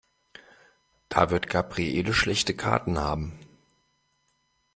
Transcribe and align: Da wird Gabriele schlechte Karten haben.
Da 1.09 1.29
wird 1.29 1.47
Gabriele 1.51 2.15
schlechte 2.15 2.55
Karten 2.55 2.97
haben. 2.97 3.37